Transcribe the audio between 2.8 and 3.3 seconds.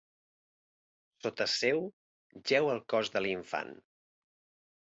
cos de